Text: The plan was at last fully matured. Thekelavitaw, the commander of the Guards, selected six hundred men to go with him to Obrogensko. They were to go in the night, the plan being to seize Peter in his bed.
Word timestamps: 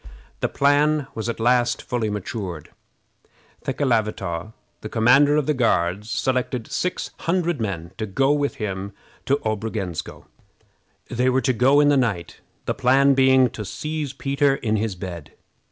The 0.39 0.49
plan 0.49 1.05
was 1.13 1.29
at 1.29 1.39
last 1.39 1.83
fully 1.83 2.09
matured. 2.09 2.71
Thekelavitaw, 3.63 4.51
the 4.81 4.89
commander 4.89 5.35
of 5.35 5.45
the 5.45 5.53
Guards, 5.53 6.09
selected 6.09 6.71
six 6.71 7.11
hundred 7.19 7.61
men 7.61 7.91
to 7.99 8.07
go 8.07 8.31
with 8.33 8.55
him 8.55 8.93
to 9.27 9.37
Obrogensko. 9.45 10.25
They 11.11 11.29
were 11.29 11.39
to 11.41 11.53
go 11.53 11.79
in 11.79 11.89
the 11.89 11.97
night, 11.97 12.39
the 12.65 12.73
plan 12.73 13.13
being 13.13 13.51
to 13.51 13.63
seize 13.63 14.11
Peter 14.11 14.55
in 14.55 14.77
his 14.77 14.95
bed. 14.95 15.33